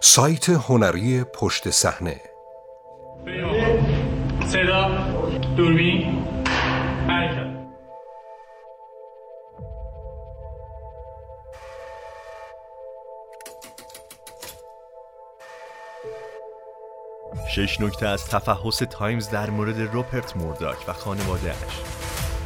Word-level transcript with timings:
سایت 0.00 0.48
هنری 0.48 1.24
پشت 1.24 1.70
صحنه. 1.70 2.20
صدا 4.46 4.88
دوربین. 5.56 6.26
حرکت. 7.08 7.48
شش 17.50 17.80
نکته 17.80 18.06
از 18.06 18.26
تفحص 18.26 18.78
تایمز 18.78 19.30
در 19.30 19.50
مورد 19.50 19.80
روپرت 19.80 20.36
مورداک 20.36 20.88
و 20.88 20.92
خانوادهش 20.92 21.82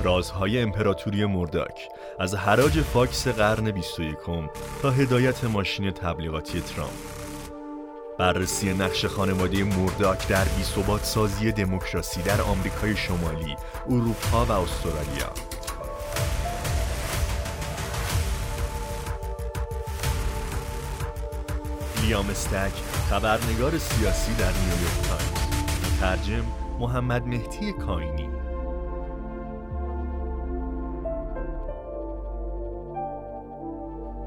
رازهای 0.04 0.62
امپراتوری 0.62 1.24
مورداک 1.24 1.88
از 2.18 2.34
حراج 2.34 2.80
فاکس 2.80 3.28
قرن 3.28 3.70
21 3.70 4.16
تا 4.82 4.90
هدایت 4.90 5.44
ماشین 5.44 5.90
تبلیغاتی 5.90 6.60
ترامپ. 6.60 7.21
بررسی 8.18 8.74
نقش 8.74 9.04
خانواده 9.04 9.64
مورداک 9.64 10.28
در 10.28 10.44
بیثبات 10.44 11.04
سازی 11.04 11.52
دموکراسی 11.52 12.22
در 12.22 12.42
آمریکای 12.42 12.96
شمالی، 12.96 13.56
اروپا 13.86 14.44
و 14.44 14.52
استرالیا. 14.52 15.32
لیام 22.02 22.30
استک 22.30 22.72
خبرنگار 23.10 23.78
سیاسی 23.78 24.34
در 24.34 24.52
نیویورک 24.52 25.02
تایمز. 25.08 26.00
ترجمه 26.00 26.44
محمد 26.78 27.26
مهدی 27.26 27.72
کاینی. 27.72 28.41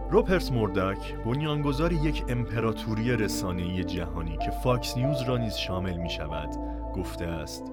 روپرت 0.09 0.52
مورداک 0.52 1.16
بنیانگذار 1.25 1.94
یک 1.94 2.23
امپراتوری 2.30 3.17
رسانه‌ای 3.17 3.84
جهانی 3.84 4.38
که 4.38 4.52
فاکس 4.52 4.97
نیوز 4.97 5.22
را 5.22 5.38
نیز 5.38 5.56
شامل 5.56 5.97
می 5.97 6.09
شود 6.09 6.50
گفته 6.94 7.25
است 7.25 7.64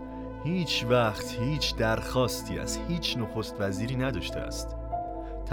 هیچ 0.45 0.87
وقت 0.91 1.37
هیچ 1.41 1.77
درخواستی 1.77 2.59
از 2.59 2.79
هیچ 2.89 3.19
نخست 3.19 3.57
وزیری 3.61 3.97
نداشته 3.97 4.41
است. 4.41 4.77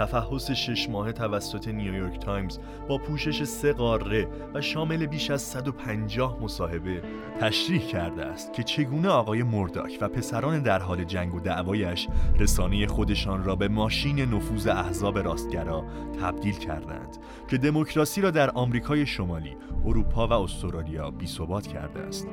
تفحص 0.00 0.50
شش 0.50 0.88
ماه 0.88 1.12
توسط 1.12 1.68
نیویورک 1.68 2.18
تایمز 2.18 2.58
با 2.88 2.98
پوشش 2.98 3.44
سه 3.44 3.72
قاره 3.72 4.28
و 4.54 4.60
شامل 4.60 5.06
بیش 5.06 5.30
از 5.30 5.42
150 5.42 6.38
مصاحبه 6.42 7.02
تشریح 7.40 7.86
کرده 7.86 8.24
است 8.24 8.52
که 8.52 8.62
چگونه 8.62 9.08
آقای 9.08 9.42
مرداک 9.42 9.98
و 10.00 10.08
پسران 10.08 10.62
در 10.62 10.78
حال 10.78 11.04
جنگ 11.04 11.34
و 11.34 11.40
دعوایش 11.40 12.08
رسانه 12.38 12.86
خودشان 12.86 13.44
را 13.44 13.56
به 13.56 13.68
ماشین 13.68 14.20
نفوذ 14.20 14.66
احزاب 14.66 15.18
راستگرا 15.18 15.84
تبدیل 16.20 16.54
کردند 16.54 17.16
که 17.48 17.58
دموکراسی 17.58 18.20
را 18.20 18.30
در 18.30 18.50
آمریکای 18.50 19.06
شمالی، 19.06 19.56
اروپا 19.84 20.28
و 20.28 20.32
استرالیا 20.32 21.10
بیثبات 21.10 21.66
کرده 21.66 22.00
است. 22.00 22.28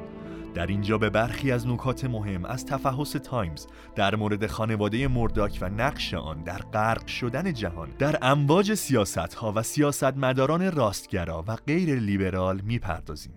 در 0.54 0.68
اینجا 0.68 0.98
به 0.98 1.10
برخی 1.10 1.52
از 1.52 1.68
نکات 1.68 2.06
مهم 2.06 2.46
از 2.46 2.66
تفحص 2.66 3.12
تایمز 3.12 3.68
در 3.96 4.16
مورد 4.16 4.48
خانواده 4.48 5.08
مرداک 5.08 5.58
و 5.62 5.70
نقش 5.70 6.14
آن 6.14 6.44
در 6.44 6.58
غرق 6.58 7.08
شدن 7.08 7.54
جهان 7.54 7.90
در 8.00 8.18
امواج 8.22 8.74
سیاست 8.74 9.18
ها 9.18 9.54
و 9.56 9.64
سیاستمداران 9.64 10.72
راستگرا 10.72 11.44
و 11.48 11.56
غیر 11.56 12.00
لیبرال 12.00 12.62
می‌پردازیم. 12.62 13.34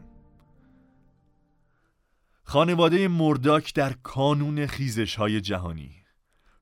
خانواده 2.42 3.08
مرداک 3.08 3.74
در 3.74 3.92
کانون 4.02 4.66
خیزش 4.66 5.16
های 5.16 5.40
جهانی 5.40 5.99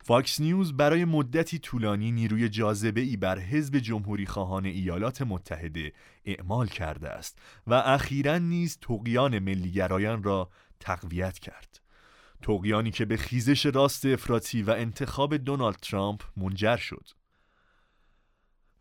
فاکس 0.08 0.40
نیوز 0.40 0.76
برای 0.76 1.04
مدتی 1.04 1.58
طولانی 1.58 2.12
نیروی 2.12 2.48
جاذبه 2.48 3.00
ای 3.00 3.16
بر 3.16 3.38
حزب 3.38 3.78
جمهوری 3.78 4.26
خواهان 4.26 4.66
ایالات 4.66 5.22
متحده 5.22 5.92
اعمال 6.24 6.66
کرده 6.66 7.08
است 7.08 7.38
و 7.66 7.74
اخیرا 7.74 8.38
نیز 8.38 8.78
طغیان 8.78 9.38
ملیگرایان 9.38 10.22
را 10.22 10.50
تقویت 10.80 11.38
کرد. 11.38 11.80
طغیانی 12.42 12.90
که 12.90 13.04
به 13.04 13.16
خیزش 13.16 13.66
راست 13.66 14.06
افراطی 14.06 14.62
و 14.62 14.70
انتخاب 14.70 15.36
دونالد 15.36 15.76
ترامپ 15.76 16.22
منجر 16.36 16.76
شد. 16.76 17.08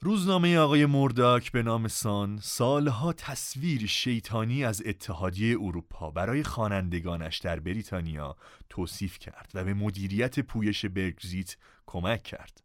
روزنامه 0.01 0.57
آقای 0.57 0.85
مرداک 0.85 1.51
به 1.51 1.63
نام 1.63 1.87
سان 1.87 2.39
سالها 2.41 3.13
تصویر 3.13 3.87
شیطانی 3.87 4.65
از 4.65 4.83
اتحادیه 4.85 5.57
اروپا 5.61 6.11
برای 6.11 6.43
خوانندگانش 6.43 7.37
در 7.37 7.59
بریتانیا 7.59 8.35
توصیف 8.69 9.19
کرد 9.19 9.51
و 9.53 9.63
به 9.63 9.73
مدیریت 9.73 10.39
پویش 10.39 10.85
برگزیت 10.85 11.57
کمک 11.85 12.23
کرد. 12.23 12.61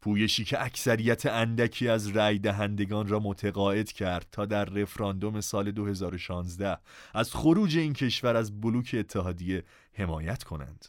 پویشی 0.00 0.44
که 0.44 0.64
اکثریت 0.64 1.26
اندکی 1.26 1.88
از 1.88 2.16
رأی 2.16 2.38
دهندگان 2.38 3.08
را 3.08 3.20
متقاعد 3.20 3.92
کرد 3.92 4.26
تا 4.32 4.46
در 4.46 4.64
رفراندوم 4.64 5.40
سال 5.40 5.70
2016 5.70 6.78
از 7.14 7.34
خروج 7.34 7.78
این 7.78 7.92
کشور 7.92 8.36
از 8.36 8.60
بلوک 8.60 8.96
اتحادیه 8.98 9.64
حمایت 9.92 10.42
کنند. 10.42 10.86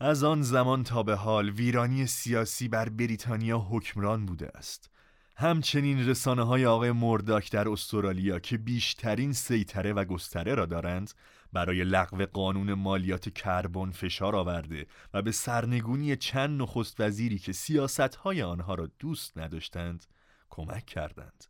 از 0.00 0.24
آن 0.24 0.42
زمان 0.42 0.82
تا 0.82 1.02
به 1.02 1.14
حال 1.14 1.50
ویرانی 1.50 2.06
سیاسی 2.06 2.68
بر 2.68 2.88
بریتانیا 2.88 3.58
حکمران 3.58 4.26
بوده 4.26 4.50
است. 4.54 4.91
همچنین 5.36 6.08
رسانه 6.08 6.42
های 6.42 6.66
آقای 6.66 6.92
مرداک 6.92 7.50
در 7.50 7.68
استرالیا 7.68 8.38
که 8.38 8.58
بیشترین 8.58 9.32
سیطره 9.32 9.92
و 9.92 10.04
گستره 10.04 10.54
را 10.54 10.66
دارند 10.66 11.12
برای 11.52 11.84
لغو 11.84 12.26
قانون 12.32 12.74
مالیات 12.74 13.28
کربن 13.28 13.90
فشار 13.90 14.36
آورده 14.36 14.86
و 15.14 15.22
به 15.22 15.32
سرنگونی 15.32 16.16
چند 16.16 16.62
نخست 16.62 17.00
وزیری 17.00 17.38
که 17.38 17.52
سیاست 17.52 18.14
های 18.14 18.42
آنها 18.42 18.74
را 18.74 18.88
دوست 18.98 19.38
نداشتند 19.38 20.06
کمک 20.50 20.86
کردند. 20.86 21.44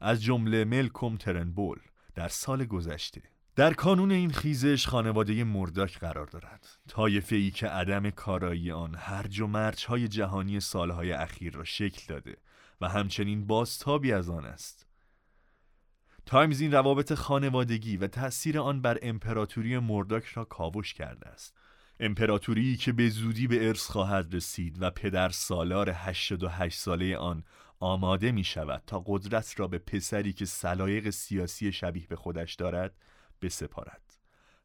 از 0.00 0.22
جمله 0.22 0.64
ملکوم 0.64 1.16
ترنبول 1.16 1.78
در 2.14 2.28
سال 2.28 2.64
گذشته. 2.64 3.22
در 3.56 3.74
کانون 3.74 4.10
این 4.10 4.30
خیزش 4.30 4.86
خانواده 4.86 5.44
مرداک 5.44 5.98
قرار 5.98 6.26
دارد. 6.26 6.66
طایفه 6.88 7.36
ای 7.36 7.50
که 7.50 7.66
عدم 7.66 8.10
کارایی 8.10 8.72
آن 8.72 8.94
هرج 8.94 9.40
و 9.40 9.46
مرج 9.46 9.84
های 9.84 10.08
جهانی 10.08 10.60
سالهای 10.60 11.12
اخیر 11.12 11.54
را 11.54 11.64
شکل 11.64 12.02
داده 12.08 12.36
و 12.80 12.88
همچنین 12.88 13.46
بازتابی 13.46 14.12
از 14.12 14.30
آن 14.30 14.44
است. 14.44 14.86
تایمز 16.26 16.60
این 16.60 16.72
روابط 16.72 17.14
خانوادگی 17.14 17.96
و 17.96 18.06
تأثیر 18.06 18.58
آن 18.58 18.82
بر 18.82 18.98
امپراتوری 19.02 19.78
مرداک 19.78 20.24
را 20.24 20.44
کاوش 20.44 20.94
کرده 20.94 21.28
است. 21.28 21.56
امپراتوری 22.00 22.76
که 22.76 22.92
به 22.92 23.08
زودی 23.08 23.46
به 23.46 23.68
ارث 23.68 23.86
خواهد 23.86 24.34
رسید 24.34 24.82
و 24.82 24.90
پدر 24.90 25.28
سالار 25.28 25.90
88 25.90 26.78
ساله 26.78 27.16
آن 27.16 27.44
آماده 27.80 28.32
می 28.32 28.44
شود 28.44 28.82
تا 28.86 29.02
قدرت 29.06 29.60
را 29.60 29.66
به 29.68 29.78
پسری 29.78 30.32
که 30.32 30.44
سلایق 30.44 31.10
سیاسی 31.10 31.72
شبیه 31.72 32.06
به 32.06 32.16
خودش 32.16 32.54
دارد 32.54 32.94
بسپارد. 33.42 34.02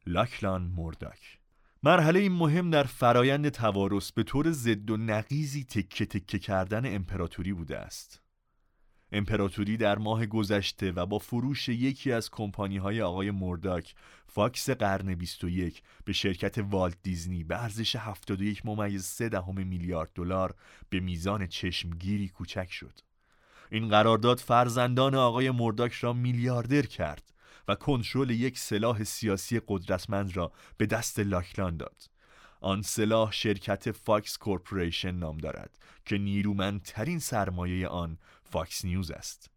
لاکلان 0.06 0.62
مرداک 0.62 1.38
مرحله 1.82 2.28
مهم 2.28 2.70
در 2.70 2.82
فرایند 2.82 3.48
توارث 3.48 4.12
به 4.12 4.22
طور 4.22 4.50
ضد 4.50 4.90
و 4.90 4.96
نقیزی 4.96 5.64
تکه 5.64 6.06
تکه 6.06 6.38
کردن 6.38 6.94
امپراتوری 6.94 7.52
بوده 7.52 7.78
است. 7.78 8.22
امپراتوری 9.12 9.76
در 9.76 9.98
ماه 9.98 10.26
گذشته 10.26 10.92
و 10.92 11.06
با 11.06 11.18
فروش 11.18 11.68
یکی 11.68 12.12
از 12.12 12.30
کمپانی 12.30 12.76
های 12.76 13.02
آقای 13.02 13.30
مرداک 13.30 13.94
فاکس 14.26 14.70
قرن 14.70 15.14
21 15.14 15.82
به 16.04 16.12
شرکت 16.12 16.58
والت 16.58 16.96
دیزنی 17.02 17.44
به 17.44 17.62
ارزش 17.62 17.96
71 17.96 18.66
ممیز 18.66 19.04
3 19.04 19.28
دهم 19.28 19.66
میلیارد 19.66 20.10
دلار 20.14 20.54
به 20.90 21.00
میزان 21.00 21.46
چشمگیری 21.46 22.28
کوچک 22.28 22.72
شد. 22.72 23.00
این 23.70 23.88
قرارداد 23.88 24.38
فرزندان 24.38 25.14
آقای 25.14 25.50
مرداک 25.50 25.92
را 25.92 26.12
میلیاردر 26.12 26.82
کرد 26.82 27.32
و 27.68 27.74
کنترل 27.74 28.30
یک 28.30 28.58
سلاح 28.58 29.04
سیاسی 29.04 29.60
قدرتمند 29.68 30.36
را 30.36 30.52
به 30.76 30.86
دست 30.86 31.18
لاکلان 31.18 31.76
داد. 31.76 32.10
آن 32.60 32.82
سلاح 32.82 33.32
شرکت 33.32 33.90
فاکس 33.90 34.38
کورپوریشن 34.38 35.10
نام 35.10 35.38
دارد 35.38 35.78
که 36.04 36.18
نیرومندترین 36.18 37.18
سرمایه 37.18 37.88
آن 37.88 38.18
فاکس 38.44 38.84
نیوز 38.84 39.10
است. 39.10 39.50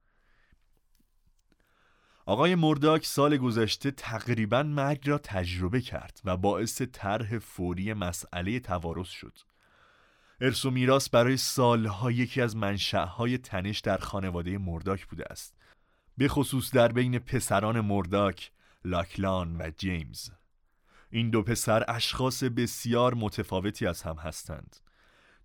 آقای 2.25 2.55
مرداک 2.55 3.05
سال 3.05 3.37
گذشته 3.37 3.91
تقریبا 3.91 4.63
مرگ 4.63 5.09
را 5.09 5.17
تجربه 5.17 5.81
کرد 5.81 6.21
و 6.25 6.37
باعث 6.37 6.81
طرح 6.81 7.39
فوری 7.39 7.93
مسئله 7.93 8.59
توارث 8.59 9.09
شد. 9.09 9.37
ارث 10.41 10.65
و 10.65 10.71
میراث 10.71 11.09
برای 11.09 11.37
سالها 11.37 12.11
یکی 12.11 12.41
از 12.41 12.55
منشأهای 12.55 13.37
تنش 13.37 13.79
در 13.79 13.97
خانواده 13.97 14.57
مرداک 14.57 15.05
بوده 15.05 15.25
است. 15.29 15.55
به 16.19 16.27
خصوص 16.27 16.71
در 16.71 16.87
بین 16.87 17.19
پسران 17.19 17.81
مرداک، 17.81 18.51
لاکلان 18.85 19.55
و 19.59 19.71
جیمز. 19.77 20.29
این 21.09 21.29
دو 21.29 21.43
پسر 21.43 21.85
اشخاص 21.87 22.43
بسیار 22.43 23.13
متفاوتی 23.13 23.87
از 23.87 24.01
هم 24.01 24.15
هستند. 24.15 24.75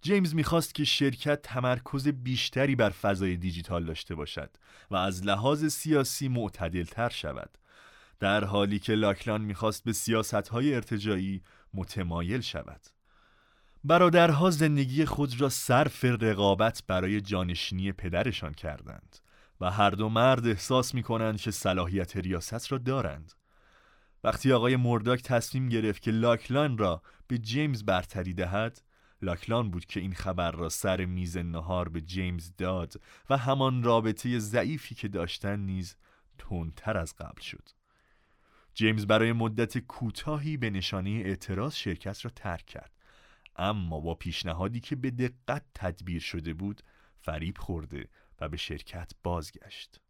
جیمز 0.02 0.34
می‌خواست 0.34 0.74
که 0.74 0.84
شرکت 0.84 1.42
تمرکز 1.42 2.08
بیشتری 2.08 2.76
بر 2.76 2.90
فضای 2.90 3.36
دیجیتال 3.36 3.84
داشته 3.84 4.14
باشد 4.14 4.50
و 4.90 4.96
از 4.96 5.26
لحاظ 5.26 5.64
سیاسی 5.64 6.28
معتدلتر 6.28 7.08
شود 7.08 7.58
در 8.20 8.44
حالی 8.44 8.78
که 8.78 8.94
لاکلان 8.94 9.40
می‌خواست 9.40 9.84
به 9.84 9.92
سیاست 9.92 10.48
های 10.48 10.74
ارتجایی 10.74 11.42
متمایل 11.74 12.40
شود. 12.40 12.80
برادرها 13.84 14.50
زندگی 14.50 15.04
خود 15.04 15.40
را 15.40 15.48
صرف 15.48 16.04
رقابت 16.04 16.82
برای 16.86 17.20
جانشینی 17.20 17.92
پدرشان 17.92 18.52
کردند. 18.54 19.23
و 19.60 19.70
هر 19.70 19.90
دو 19.90 20.08
مرد 20.08 20.46
احساس 20.46 20.94
می 20.94 21.02
کنند 21.02 21.40
که 21.40 21.50
صلاحیت 21.50 22.16
ریاست 22.16 22.72
را 22.72 22.78
دارند. 22.78 23.32
وقتی 24.24 24.52
آقای 24.52 24.76
مرداک 24.76 25.22
تصمیم 25.22 25.68
گرفت 25.68 26.02
که 26.02 26.10
لاکلان 26.10 26.78
را 26.78 27.02
به 27.26 27.38
جیمز 27.38 27.84
برتری 27.84 28.34
دهد 28.34 28.82
لاکلان 29.22 29.70
بود 29.70 29.86
که 29.86 30.00
این 30.00 30.14
خبر 30.14 30.50
را 30.50 30.68
سر 30.68 31.04
میز 31.04 31.36
نهار 31.36 31.88
به 31.88 32.00
جیمز 32.00 32.52
داد 32.58 32.94
و 33.30 33.36
همان 33.36 33.82
رابطه 33.82 34.38
ضعیفی 34.38 34.94
که 34.94 35.08
داشتن 35.08 35.60
نیز 35.60 35.96
تندتر 36.38 36.96
از 36.96 37.14
قبل 37.16 37.40
شد. 37.40 37.68
جیمز 38.74 39.06
برای 39.06 39.32
مدت 39.32 39.78
کوتاهی 39.78 40.56
به 40.56 40.70
نشانه 40.70 41.10
اعتراض 41.10 41.74
شرکت 41.74 42.24
را 42.24 42.30
ترک 42.34 42.66
کرد. 42.66 42.92
اما 43.56 44.00
با 44.00 44.14
پیشنهادی 44.14 44.80
که 44.80 44.96
به 44.96 45.10
دقت 45.10 45.64
تدبیر 45.74 46.20
شده 46.20 46.54
بود 46.54 46.82
فریب 47.20 47.58
خورده 47.58 48.08
و 48.40 48.48
به 48.48 48.56
شرکت 48.56 49.12
بازگشت. 49.22 50.00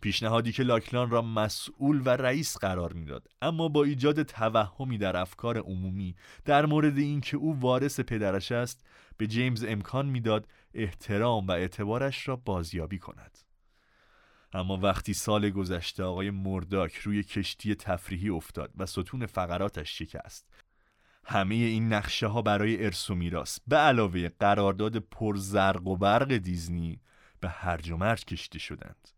پیشنهادی 0.00 0.52
که 0.52 0.62
لاکلان 0.62 1.10
را 1.10 1.22
مسئول 1.22 2.02
و 2.04 2.08
رئیس 2.08 2.58
قرار 2.58 2.92
می‌داد 2.92 3.28
اما 3.42 3.68
با 3.68 3.84
ایجاد 3.84 4.22
توهمی 4.22 4.98
در 4.98 5.16
افکار 5.16 5.58
عمومی 5.58 6.16
در 6.44 6.66
مورد 6.66 6.98
اینکه 6.98 7.36
او 7.36 7.60
وارث 7.60 8.00
پدرش 8.00 8.52
است 8.52 8.86
به 9.16 9.26
جیمز 9.26 9.64
امکان 9.64 10.06
می‌داد 10.06 10.48
احترام 10.74 11.46
و 11.46 11.50
اعتبارش 11.50 12.28
را 12.28 12.36
بازیابی 12.36 12.98
کند. 12.98 13.38
اما 14.52 14.76
وقتی 14.76 15.14
سال 15.14 15.50
گذشته 15.50 16.02
آقای 16.02 16.30
مرداک 16.30 16.94
روی 16.94 17.22
کشتی 17.22 17.74
تفریحی 17.74 18.28
افتاد 18.28 18.72
و 18.76 18.86
ستون 18.86 19.26
فقراتش 19.26 19.98
شکست 19.98 20.48
همه 21.28 21.54
این 21.54 21.92
نقشه 21.92 22.26
ها 22.26 22.42
برای 22.42 22.84
ارث 22.84 23.10
و 23.10 23.14
میراث. 23.14 23.58
به 23.66 23.76
علاوه 23.76 24.28
قرارداد 24.28 24.96
پرزرق 24.96 25.86
و 25.86 25.96
برق 25.96 26.36
دیزنی 26.36 27.00
به 27.40 27.48
هرج 27.48 27.90
و 27.90 27.96
مرج 27.96 28.24
کشیده 28.24 28.58
شدند. 28.58 29.08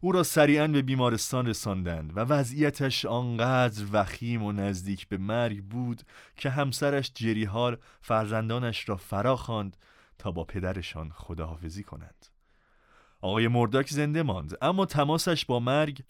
او 0.00 0.12
را 0.12 0.22
سریعا 0.22 0.66
به 0.66 0.82
بیمارستان 0.82 1.46
رساندند 1.46 2.16
و 2.16 2.20
وضعیتش 2.20 3.04
آنقدر 3.04 3.84
وخیم 3.92 4.42
و 4.42 4.52
نزدیک 4.52 5.08
به 5.08 5.18
مرگ 5.18 5.62
بود 5.62 6.02
که 6.36 6.50
همسرش 6.50 7.12
جریحال 7.14 7.76
فرزندانش 8.00 8.88
را 8.88 8.96
فرا 8.96 9.36
خواند 9.36 9.76
تا 10.18 10.30
با 10.30 10.44
پدرشان 10.44 11.10
خداحافظی 11.14 11.82
کنند. 11.82 12.26
آقای 13.20 13.48
مرداک 13.48 13.90
زنده 13.90 14.22
ماند 14.22 14.58
اما 14.62 14.86
تماسش 14.86 15.44
با 15.44 15.60
مرگ 15.60 16.02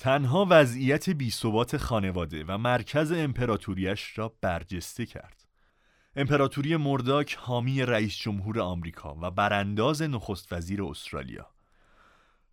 تنها 0.00 0.46
وضعیت 0.50 1.10
بیثبات 1.10 1.76
خانواده 1.76 2.44
و 2.48 2.58
مرکز 2.58 3.12
امپراتوریش 3.12 4.18
را 4.18 4.34
برجسته 4.40 5.06
کرد 5.06 5.44
امپراتوری 6.16 6.76
مرداک 6.76 7.34
حامی 7.34 7.82
رئیس 7.82 8.16
جمهور 8.16 8.60
آمریکا 8.60 9.16
و 9.22 9.30
برانداز 9.30 10.02
نخست 10.02 10.52
وزیر 10.52 10.82
استرالیا 10.82 11.46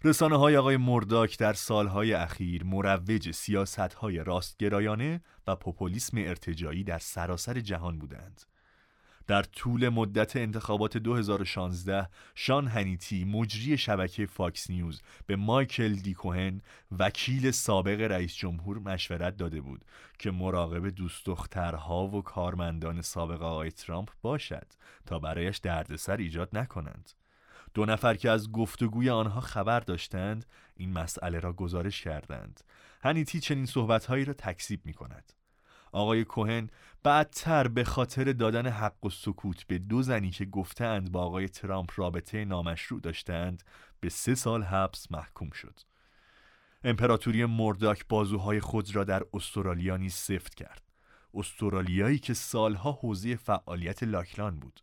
رسانه 0.03 0.37
های 0.37 0.57
آقای 0.57 0.77
مرداک 0.77 1.39
در 1.39 1.53
سالهای 1.53 2.13
اخیر 2.13 2.63
مروج 2.63 3.31
سیاست 3.31 3.93
های 3.93 4.17
راستگرایانه 4.23 5.21
و 5.47 5.55
پوپولیسم 5.55 6.17
ارتجاعی 6.17 6.83
در 6.83 6.99
سراسر 6.99 7.59
جهان 7.59 7.99
بودند. 7.99 8.41
در 9.27 9.43
طول 9.43 9.89
مدت 9.89 10.35
انتخابات 10.35 10.97
2016 10.97 12.09
شان 12.35 12.67
هنیتی 12.67 13.25
مجری 13.25 13.77
شبکه 13.77 14.25
فاکس 14.25 14.69
نیوز 14.69 15.01
به 15.25 15.35
مایکل 15.35 15.95
دی 15.95 16.14
کوهن 16.14 16.61
وکیل 16.99 17.51
سابق 17.51 18.01
رئیس 18.01 18.35
جمهور 18.35 18.79
مشورت 18.79 19.37
داده 19.37 19.61
بود 19.61 19.85
که 20.19 20.31
مراقب 20.31 20.89
دوست 20.89 21.25
دخترها 21.25 22.07
و 22.07 22.21
کارمندان 22.21 23.01
سابق 23.01 23.41
آقای 23.41 23.71
ترامپ 23.71 24.09
باشد 24.21 24.67
تا 25.05 25.19
برایش 25.19 25.57
دردسر 25.57 26.17
ایجاد 26.17 26.57
نکنند. 26.57 27.11
دو 27.73 27.85
نفر 27.85 28.15
که 28.15 28.29
از 28.29 28.51
گفتگوی 28.51 29.09
آنها 29.09 29.41
خبر 29.41 29.79
داشتند 29.79 30.45
این 30.75 30.93
مسئله 30.93 31.39
را 31.39 31.53
گزارش 31.53 32.01
کردند 32.01 32.63
هنیتی 33.01 33.39
چنین 33.39 33.65
صحبتهایی 33.65 34.25
را 34.25 34.33
تکذیب 34.33 34.81
می 34.85 34.93
کند 34.93 35.33
آقای 35.91 36.23
کوهن 36.23 36.69
بعدتر 37.03 37.67
به 37.67 37.83
خاطر 37.83 38.33
دادن 38.33 38.67
حق 38.67 39.05
و 39.05 39.09
سکوت 39.09 39.63
به 39.67 39.77
دو 39.77 40.01
زنی 40.01 40.29
که 40.29 40.45
گفتند 40.45 41.11
با 41.11 41.23
آقای 41.23 41.49
ترامپ 41.49 41.91
رابطه 41.95 42.45
نامشروع 42.45 43.01
داشتند 43.01 43.63
به 43.99 44.09
سه 44.09 44.35
سال 44.35 44.63
حبس 44.63 45.11
محکوم 45.11 45.49
شد. 45.49 45.79
امپراتوری 46.83 47.45
مرداک 47.45 48.05
بازوهای 48.09 48.59
خود 48.59 48.95
را 48.95 49.03
در 49.03 49.23
استرالیا 49.33 49.97
نیز 49.97 50.13
سفت 50.13 50.55
کرد. 50.55 50.81
استرالیایی 51.33 52.19
که 52.19 52.33
سالها 52.33 52.91
حوزه 52.91 53.35
فعالیت 53.35 54.03
لاکلان 54.03 54.59
بود. 54.59 54.81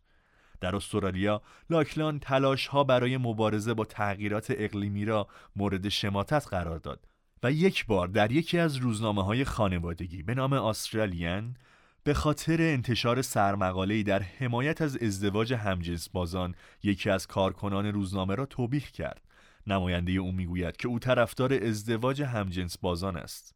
در 0.61 0.75
استرالیا 0.75 1.41
لاکلان 1.69 2.19
تلاش 2.19 2.67
ها 2.67 2.83
برای 2.83 3.17
مبارزه 3.17 3.73
با 3.73 3.85
تغییرات 3.85 4.47
اقلیمی 4.49 5.05
را 5.05 5.27
مورد 5.55 5.89
شماتت 5.89 6.47
قرار 6.47 6.77
داد. 6.77 7.07
و 7.43 7.51
یک 7.51 7.85
بار 7.85 8.07
در 8.07 8.31
یکی 8.31 8.59
از 8.59 8.75
روزنامه 8.75 9.23
های 9.23 9.45
خانوادگی 9.45 10.23
به 10.23 10.33
نام 10.33 10.53
آسترالیان 10.53 11.55
به 12.03 12.13
خاطر 12.13 12.61
انتشار 12.61 13.21
سرمقاله‌ای 13.21 14.03
در 14.03 14.21
حمایت 14.21 14.81
از 14.81 14.97
ازدواج 14.97 15.53
همجنس 15.53 16.09
بازان 16.09 16.55
یکی 16.83 17.09
از 17.09 17.27
کارکنان 17.27 17.85
روزنامه 17.85 18.35
را 18.35 18.45
توبیخ 18.45 18.91
کرد 18.91 19.21
نماینده 19.67 20.11
او 20.11 20.31
می‌گوید 20.31 20.77
که 20.77 20.87
او 20.87 20.99
طرفدار 20.99 21.53
ازدواج 21.53 22.21
همجنس 22.21 22.77
بازان 22.77 23.17
است 23.17 23.55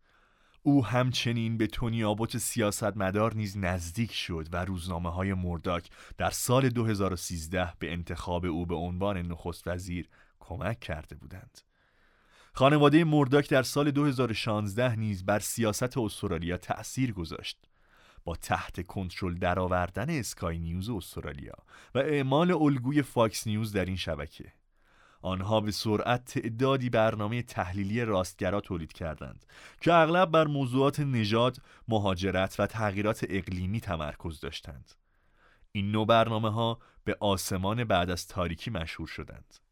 او 0.63 0.85
همچنین 0.85 1.57
به 1.57 1.67
تونی 1.67 2.03
آبوت 2.03 2.37
سیاستمدار 2.37 3.33
نیز 3.33 3.57
نزدیک 3.57 4.13
شد 4.13 4.47
و 4.51 4.65
روزنامه 4.65 5.09
های 5.09 5.33
مرداک 5.33 5.89
در 6.17 6.29
سال 6.29 6.69
2013 6.69 7.73
به 7.79 7.91
انتخاب 7.91 8.45
او 8.45 8.65
به 8.65 8.75
عنوان 8.75 9.17
نخست 9.17 9.67
وزیر 9.67 10.09
کمک 10.39 10.79
کرده 10.79 11.15
بودند. 11.15 11.68
خانواده 12.59 13.03
مرداک 13.03 13.49
در 13.49 13.63
سال 13.63 13.91
2016 13.91 14.95
نیز 14.95 15.25
بر 15.25 15.39
سیاست 15.39 15.97
استرالیا 15.97 16.57
تأثیر 16.57 17.13
گذاشت. 17.13 17.57
با 18.23 18.35
تحت 18.35 18.87
کنترل 18.87 19.35
درآوردن 19.35 20.09
اسکای 20.09 20.59
نیوز 20.59 20.89
استرالیا 20.89 21.53
و 21.95 21.99
اعمال 21.99 22.51
الگوی 22.51 23.01
فاکس 23.01 23.47
نیوز 23.47 23.71
در 23.71 23.85
این 23.85 23.95
شبکه 23.95 24.53
آنها 25.21 25.61
به 25.61 25.71
سرعت 25.71 26.25
تعدادی 26.25 26.89
برنامه 26.89 27.41
تحلیلی 27.41 28.05
راستگرا 28.05 28.61
تولید 28.61 28.93
کردند 28.93 29.45
که 29.81 29.93
اغلب 29.93 30.31
بر 30.31 30.47
موضوعات 30.47 30.99
نژاد، 30.99 31.57
مهاجرت 31.87 32.55
و 32.59 32.67
تغییرات 32.67 33.25
اقلیمی 33.29 33.79
تمرکز 33.79 34.39
داشتند. 34.39 34.91
این 35.71 35.91
نوع 35.91 36.07
برنامه 36.07 36.49
ها 36.49 36.79
به 37.03 37.17
آسمان 37.19 37.83
بعد 37.83 38.09
از 38.09 38.27
تاریکی 38.27 38.71
مشهور 38.71 39.07
شدند. 39.07 39.68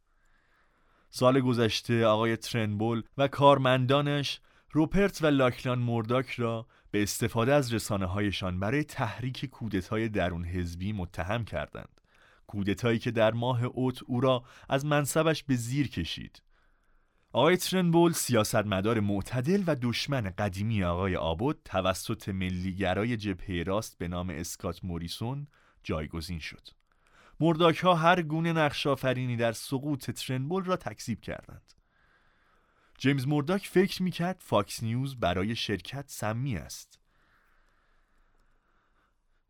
سال 1.10 1.40
گذشته 1.40 2.06
آقای 2.06 2.38
ترنبول 2.38 3.04
و 3.18 3.28
کارمندانش 3.28 4.40
روپرت 4.72 5.22
و 5.22 5.28
لاکلان 5.28 5.80
مورداک 5.80 6.30
را 6.30 6.68
به 6.92 7.04
استفاده 7.04 7.54
از 7.54 7.74
رسانه 7.74 8.06
هایشان 8.06 8.60
برای 8.60 8.84
تحریک 8.84 9.46
کودتای 9.46 10.10
درون 10.10 10.46
حزبی 10.46 10.94
متهم 10.94 11.46
کردند. 11.46 12.02
کودتایی 12.48 13.00
که 13.00 13.12
در 13.12 13.32
ماه 13.32 13.64
اوت 13.64 14.04
او 14.04 14.22
را 14.22 14.44
از 14.70 14.86
منصبش 14.86 15.44
به 15.44 15.56
زیر 15.56 15.88
کشید. 15.88 16.42
آقای 17.34 17.58
ترنبول 17.58 18.12
سیاستمدار 18.12 19.00
معتدل 19.00 19.64
و 19.68 19.76
دشمن 19.82 20.34
قدیمی 20.38 20.84
آقای 20.84 21.16
ابوت 21.16 21.62
توسط 21.66 22.30
ملیگرای 22.30 23.18
جبهه 23.18 23.64
راست 23.64 23.98
به 23.98 24.08
نام 24.08 24.30
اسکات 24.30 24.84
موریسون 24.84 25.48
جایگزین 25.84 26.40
شد. 26.40 26.68
مرداک 27.40 27.78
ها 27.78 27.96
هر 27.96 28.22
گونه 28.22 28.54
نقش 28.54 28.88
آفرینی 28.88 29.36
در 29.36 29.52
سقوط 29.52 30.12
ترنبول 30.12 30.64
را 30.64 30.76
تکذیب 30.76 31.22
کردند. 31.22 31.74
جیمز 32.98 33.28
مرداک 33.28 33.68
فکر 33.68 34.04
می‌کرد 34.04 34.38
فاکس 34.40 34.84
نیوز 34.84 35.20
برای 35.20 35.56
شرکت 35.56 36.06
سمی 36.08 36.58
است. 36.58 37.00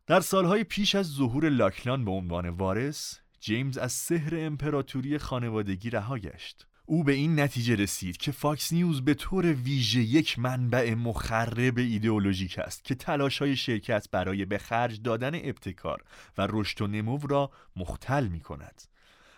در 0.06 0.20
سالهای 0.20 0.64
پیش 0.64 0.94
از 0.94 1.06
ظهور 1.06 1.48
لاکلان 1.48 2.04
به 2.04 2.10
عنوان 2.10 2.48
وارث 2.48 3.18
جیمز 3.40 3.78
از 3.78 3.92
سحر 3.92 4.34
امپراتوری 4.36 5.18
خانوادگی 5.18 5.90
رها 5.90 6.18
گشت 6.18 6.66
او 6.90 7.04
به 7.04 7.12
این 7.12 7.40
نتیجه 7.40 7.74
رسید 7.74 8.16
که 8.16 8.32
فاکس 8.32 8.72
نیوز 8.72 9.04
به 9.04 9.14
طور 9.14 9.52
ویژه 9.52 10.00
یک 10.00 10.38
منبع 10.38 10.94
مخرب 10.94 11.78
ایدئولوژیک 11.78 12.58
است 12.58 12.84
که 12.84 12.94
تلاش 12.94 13.38
های 13.38 13.56
شرکت 13.56 14.10
برای 14.10 14.44
به 14.44 14.58
خرج 14.58 15.02
دادن 15.02 15.34
ابتکار 15.34 16.04
و 16.38 16.46
رشد 16.50 16.82
و 16.82 16.86
نمو 16.86 17.18
را 17.26 17.50
مختل 17.76 18.26
می 18.28 18.40
کند. 18.40 18.82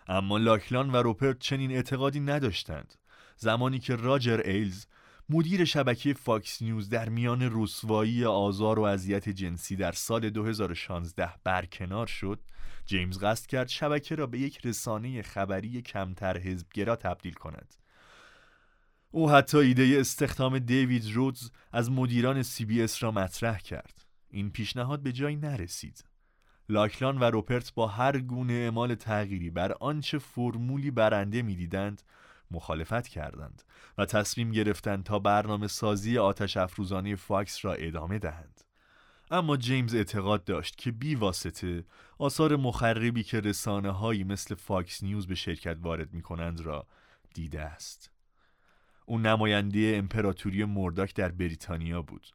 اما 0.06 0.38
لاکلان 0.38 0.90
و 0.90 0.96
روپرت 0.96 1.38
چنین 1.38 1.72
اعتقادی 1.72 2.20
نداشتند 2.20 2.94
زمانی 3.36 3.78
که 3.78 3.96
راجر 3.96 4.40
ایلز 4.44 4.86
مدیر 5.32 5.64
شبکه 5.64 6.14
فاکس 6.14 6.62
نیوز 6.62 6.88
در 6.88 7.08
میان 7.08 7.50
رسوایی 7.52 8.24
آزار 8.24 8.78
و 8.78 8.82
اذیت 8.82 9.28
جنسی 9.28 9.76
در 9.76 9.92
سال 9.92 10.30
2016 10.30 11.30
برکنار 11.44 12.06
شد. 12.06 12.40
جیمز 12.86 13.18
قصد 13.18 13.46
کرد 13.46 13.68
شبکه 13.68 14.14
را 14.14 14.26
به 14.26 14.38
یک 14.38 14.66
رسانه 14.66 15.22
خبری 15.22 15.82
کمتر 15.82 16.38
حزبگرا 16.38 16.96
تبدیل 16.96 17.32
کند. 17.32 17.74
او 19.10 19.30
حتی 19.30 19.58
ایده 19.58 19.96
استخدام 20.00 20.58
دیوید 20.58 21.12
رودز 21.14 21.50
از 21.72 21.90
مدیران 21.90 22.42
سی 22.42 22.64
بی 22.64 22.82
اس 22.82 23.02
را 23.02 23.10
مطرح 23.10 23.58
کرد. 23.58 24.04
این 24.30 24.50
پیشنهاد 24.50 25.02
به 25.02 25.12
جایی 25.12 25.36
نرسید. 25.36 26.04
لاکلان 26.68 27.18
و 27.18 27.24
روپرت 27.24 27.74
با 27.74 27.86
هر 27.86 28.20
گونه 28.20 28.52
اعمال 28.52 28.94
تغییری 28.94 29.50
بر 29.50 29.72
آنچه 29.72 30.18
فرمولی 30.18 30.90
برنده 30.90 31.42
می‌دیدند 31.42 32.02
مخالفت 32.50 33.08
کردند 33.08 33.62
و 33.98 34.04
تصمیم 34.04 34.52
گرفتند 34.52 35.04
تا 35.04 35.18
برنامه 35.18 35.66
سازی 35.66 36.18
آتش 36.18 36.56
افروزانه‌ی 36.56 37.16
فاکس 37.16 37.64
را 37.64 37.74
ادامه 37.74 38.18
دهند. 38.18 38.60
اما 39.30 39.56
جیمز 39.56 39.94
اعتقاد 39.94 40.44
داشت 40.44 40.76
که 40.76 40.90
بی 40.90 41.14
واسطه 41.14 41.84
آثار 42.18 42.56
مخربی 42.56 43.22
که 43.22 43.40
رسانه 43.40 43.90
هایی 43.90 44.24
مثل 44.24 44.54
فاکس 44.54 45.02
نیوز 45.02 45.26
به 45.26 45.34
شرکت 45.34 45.76
وارد 45.80 46.12
می 46.12 46.22
کنند 46.22 46.60
را 46.60 46.86
دیده 47.34 47.60
است. 47.60 48.10
او 49.06 49.18
نماینده 49.18 49.92
امپراتوری 49.96 50.64
مرداک 50.64 51.14
در 51.14 51.28
بریتانیا 51.28 52.02
بود 52.02 52.26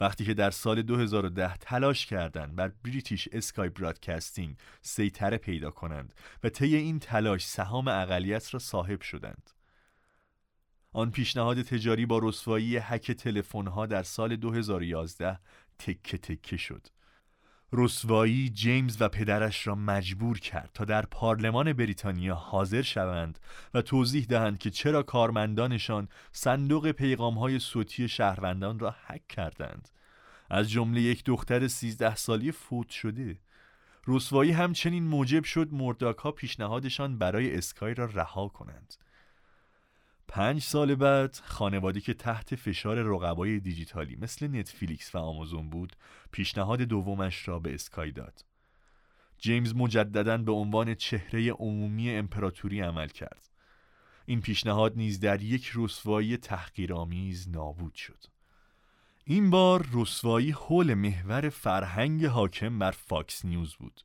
وقتی 0.00 0.24
که 0.24 0.34
در 0.34 0.50
سال 0.50 0.82
2010 0.82 1.56
تلاش 1.56 2.06
کردند 2.06 2.56
بر 2.56 2.72
بریتیش 2.84 3.28
اسکای 3.32 3.68
برادکستینگ 3.68 4.56
سیطره 4.82 5.36
پیدا 5.36 5.70
کنند 5.70 6.14
و 6.44 6.48
طی 6.48 6.76
این 6.76 6.98
تلاش 6.98 7.46
سهام 7.46 7.88
اقلیت 7.88 8.54
را 8.54 8.60
صاحب 8.60 9.00
شدند. 9.00 9.50
آن 10.92 11.10
پیشنهاد 11.10 11.62
تجاری 11.62 12.06
با 12.06 12.20
رسوایی 12.22 12.76
حک 12.76 13.12
تلفن‌ها 13.12 13.86
در 13.86 14.02
سال 14.02 14.36
2011 14.36 15.38
تکه 15.78 16.18
تکه 16.18 16.56
شد. 16.56 16.86
رسوایی 17.72 18.48
جیمز 18.48 18.96
و 19.00 19.08
پدرش 19.08 19.66
را 19.66 19.74
مجبور 19.74 20.38
کرد 20.38 20.70
تا 20.74 20.84
در 20.84 21.06
پارلمان 21.06 21.72
بریتانیا 21.72 22.34
حاضر 22.34 22.82
شوند 22.82 23.38
و 23.74 23.82
توضیح 23.82 24.24
دهند 24.24 24.58
که 24.58 24.70
چرا 24.70 25.02
کارمندانشان 25.02 26.08
صندوق 26.32 26.90
پیغامهای 26.90 27.58
صوتی 27.58 28.08
شهروندان 28.08 28.78
را 28.78 28.94
حک 29.06 29.26
کردند. 29.26 29.88
از 30.50 30.70
جمله 30.70 31.00
یک 31.00 31.24
دختر 31.24 31.68
سیزده 31.68 32.16
سالی 32.16 32.52
فوت 32.52 32.88
شده. 32.90 33.38
رسوایی 34.06 34.52
همچنین 34.52 35.04
موجب 35.04 35.44
شد 35.44 35.68
مرداک 35.72 36.18
ها 36.18 36.32
پیشنهادشان 36.32 37.18
برای 37.18 37.56
اسکای 37.56 37.94
را 37.94 38.04
رها 38.04 38.48
کنند. 38.48 38.94
پنج 40.28 40.62
سال 40.62 40.94
بعد 40.94 41.40
خانواده 41.44 42.00
که 42.00 42.14
تحت 42.14 42.54
فشار 42.54 43.02
رقبای 43.02 43.60
دیجیتالی 43.60 44.16
مثل 44.16 44.48
نتفلیکس 44.48 45.14
و 45.14 45.18
آمازون 45.18 45.70
بود 45.70 45.96
پیشنهاد 46.32 46.80
دومش 46.80 47.48
را 47.48 47.58
به 47.58 47.74
اسکای 47.74 48.12
داد. 48.12 48.44
جیمز 49.38 49.74
مجددا 49.76 50.38
به 50.38 50.52
عنوان 50.52 50.94
چهره 50.94 51.50
عمومی 51.52 52.10
امپراتوری 52.10 52.80
عمل 52.80 53.08
کرد. 53.08 53.50
این 54.26 54.40
پیشنهاد 54.40 54.96
نیز 54.96 55.20
در 55.20 55.42
یک 55.42 55.72
رسوایی 55.74 56.36
تحقیرآمیز 56.36 57.48
نابود 57.48 57.94
شد. 57.94 58.24
این 59.24 59.50
بار 59.50 59.86
رسوایی 59.92 60.50
حول 60.50 60.94
محور 60.94 61.48
فرهنگ 61.48 62.24
حاکم 62.24 62.78
بر 62.78 62.90
فاکس 62.90 63.44
نیوز 63.44 63.74
بود. 63.74 64.00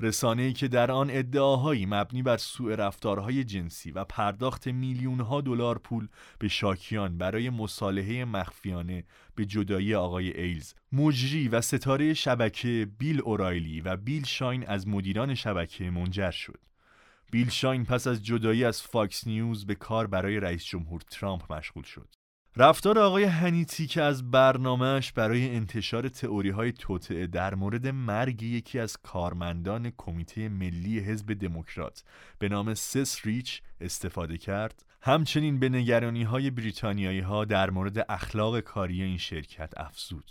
رسانه‌ای 0.00 0.52
که 0.52 0.68
در 0.68 0.90
آن 0.90 1.10
ادعاهایی 1.10 1.86
مبنی 1.86 2.22
بر 2.22 2.36
سوء 2.36 2.74
رفتارهای 2.74 3.44
جنسی 3.44 3.90
و 3.90 4.04
پرداخت 4.04 4.68
میلیونها 4.68 5.40
دلار 5.40 5.78
پول 5.78 6.08
به 6.38 6.48
شاکیان 6.48 7.18
برای 7.18 7.50
مصالحه 7.50 8.24
مخفیانه 8.24 9.04
به 9.34 9.44
جدایی 9.44 9.94
آقای 9.94 10.40
ایلز 10.40 10.74
مجری 10.92 11.48
و 11.48 11.60
ستاره 11.60 12.14
شبکه 12.14 12.88
بیل 12.98 13.20
اورایلی 13.20 13.80
و 13.80 13.96
بیل 13.96 14.24
شاین 14.24 14.66
از 14.66 14.88
مدیران 14.88 15.34
شبکه 15.34 15.90
منجر 15.90 16.30
شد. 16.30 16.58
بیل 17.32 17.48
شاین 17.48 17.84
پس 17.84 18.06
از 18.06 18.24
جدایی 18.24 18.64
از 18.64 18.82
فاکس 18.82 19.26
نیوز 19.26 19.66
به 19.66 19.74
کار 19.74 20.06
برای 20.06 20.40
رئیس 20.40 20.64
جمهور 20.64 21.00
ترامپ 21.00 21.52
مشغول 21.52 21.82
شد. 21.82 22.19
رفتار 22.56 22.98
آقای 22.98 23.24
هنیتی 23.24 23.86
که 23.86 24.02
از 24.02 24.30
برنامه‌ش 24.30 25.12
برای 25.12 25.56
انتشار 25.56 26.08
تئوری 26.08 26.50
های 26.50 26.72
توطئه 26.72 27.26
در 27.26 27.54
مورد 27.54 27.86
مرگ 27.86 28.42
یکی 28.42 28.78
از 28.78 28.96
کارمندان 28.96 29.92
کمیته 29.96 30.48
ملی 30.48 31.00
حزب 31.00 31.32
دموکرات 31.32 32.04
به 32.38 32.48
نام 32.48 32.74
ست 32.74 33.26
ریچ 33.26 33.62
استفاده 33.80 34.38
کرد 34.38 34.84
همچنین 35.02 35.58
به 35.58 35.68
نگرانی 35.68 36.22
های 36.22 36.50
بریتانیایی 36.50 37.20
ها 37.20 37.44
در 37.44 37.70
مورد 37.70 38.06
اخلاق 38.08 38.60
کاری 38.60 39.02
این 39.02 39.18
شرکت 39.18 39.72
افزود. 39.76 40.30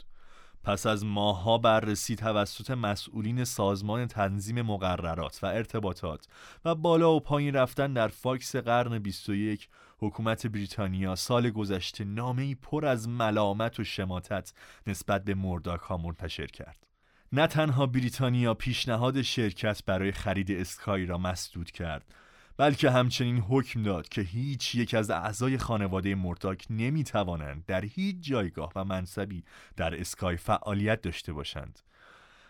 پس 0.64 0.86
از 0.86 1.06
ماهها 1.06 1.58
بررسی 1.58 2.16
توسط 2.16 2.72
مسئولین 2.72 3.44
سازمان 3.44 4.08
تنظیم 4.08 4.62
مقررات 4.62 5.40
و 5.44 5.46
ارتباطات 5.46 6.28
و 6.66 6.76
بالا 6.76 7.16
و 7.16 7.20
پایین 7.20 7.56
رفتن 7.56 7.94
در 7.94 8.08
فاکس 8.08 8.56
قرن 8.56 9.00
21 9.00 9.70
حکومت 10.00 10.48
بریتانیا 10.48 11.16
سال 11.16 11.50
گذشته 11.50 12.04
نامه 12.04 12.56
پر 12.56 12.86
از 12.86 13.08
ملامت 13.08 13.80
و 13.80 13.84
شماتت 13.84 14.54
نسبت 14.88 15.24
به 15.24 15.36
مرداک 15.36 15.80
ها 15.80 15.98
منتشر 15.98 16.48
کرد. 16.48 16.88
نه 17.32 17.48
تنها 17.48 17.86
بریتانیا 17.86 18.54
پیشنهاد 18.54 19.22
شرکت 19.22 19.86
برای 19.86 20.12
خرید 20.12 20.52
اسکای 20.52 21.06
را 21.06 21.18
مسدود 21.18 21.72
کرد 21.72 22.14
بلکه 22.58 22.92
همچنین 22.92 23.38
حکم 23.38 23.84
داد 23.84 24.10
که 24.10 24.22
هیچ 24.22 24.76
یک 24.76 24.94
از 24.94 25.10
اعضای 25.10 25.58
خانواده 25.58 26.16
مرداک 26.16 26.66
نمی 26.70 27.04
توانند 27.04 27.66
در 27.66 27.86
هیچ 27.86 28.16
جایگاه 28.20 28.72
و 28.76 28.86
منصبی 28.86 29.44
در 29.76 30.00
اسکای 30.00 30.38
فعالیت 30.38 31.02
داشته 31.02 31.34
باشند. 31.34 31.80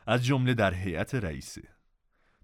از 0.08 0.26
جمله 0.26 0.54
در 0.54 0.74
هیئت 0.74 1.16
رئیسه. 1.16 1.62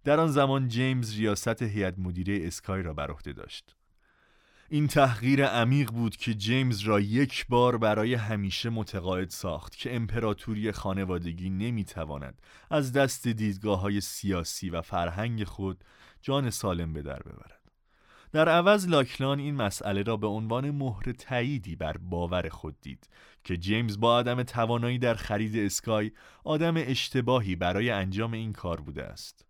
در 0.04 0.20
آن 0.20 0.28
زمان 0.28 0.68
جیمز 0.68 1.16
ریاست 1.16 1.62
هیئت 1.62 2.00
مدیره 2.00 2.48
اسکای 2.48 2.84
را 2.84 2.94
بر 2.94 3.12
عهده 3.12 3.34
داشت. 3.34 3.76
این 4.70 4.88
تحقیر 4.88 5.46
عمیق 5.46 5.92
بود 5.92 6.16
که 6.16 6.34
جیمز 6.34 6.80
را 6.80 7.00
یک 7.00 7.46
بار 7.50 7.78
برای 7.78 8.14
همیشه 8.14 8.70
متقاعد 8.70 9.30
ساخت 9.30 9.78
که 9.78 9.96
امپراتوری 9.96 10.72
خانوادگی 10.72 11.50
نمی‌تواند 11.50 12.42
از 12.70 12.92
دست 12.92 13.28
دیدگاه 13.28 13.80
های 13.80 14.02
سیاسی 14.02 14.70
و 14.70 14.82
فرهنگ 14.82 15.44
خود 15.44 15.84
جان 16.22 16.50
سالم 16.50 16.94
به 16.94 17.02
در 17.02 17.20
ببرد. 17.20 17.62
در 18.32 18.50
عوض 18.50 18.88
لاکلان 18.88 19.40
این 19.40 19.56
مسئله 19.56 20.04
را 20.04 20.18
به 20.18 20.28
عنوان 20.28 20.72
مهر 20.72 21.12
تاییدی 21.12 21.76
بر 21.76 21.98
باور 21.98 22.50
خود 22.50 22.82
دید 22.82 23.10
که 23.44 23.58
جیمز 23.58 24.00
با 24.00 24.20
عدم 24.20 24.44
توانایی 24.44 25.00
در 25.00 25.14
خرید 25.14 25.58
اسکای 25.58 26.12
آدم 26.44 26.74
اشتباهی 26.78 27.56
برای 27.56 27.90
انجام 27.90 28.34
این 28.34 28.54
کار 28.54 28.82
بوده 28.82 29.04
است. 29.04 29.45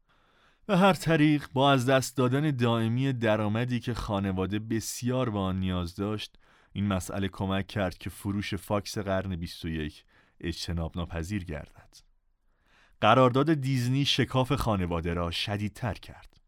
به 0.67 0.77
هر 0.77 0.93
طریق 0.93 1.47
با 1.53 1.71
از 1.71 1.85
دست 1.85 2.17
دادن 2.17 2.51
دائمی 2.51 3.13
درآمدی 3.13 3.79
که 3.79 3.93
خانواده 3.93 4.59
بسیار 4.59 5.29
به 5.29 5.39
آن 5.39 5.59
نیاز 5.59 5.95
داشت 5.95 6.37
این 6.73 6.87
مسئله 6.87 7.27
کمک 7.27 7.67
کرد 7.67 7.97
که 7.97 8.09
فروش 8.09 8.53
فاکس 8.53 8.97
قرن 8.97 9.35
21 9.35 10.03
اجتناب 10.41 10.97
ناپذیر 10.97 11.43
گردد. 11.43 11.97
قرارداد 13.01 13.53
دیزنی 13.53 14.05
شکاف 14.05 14.51
خانواده 14.53 15.13
را 15.13 15.31
شدیدتر 15.31 15.93
کرد. 15.93 16.41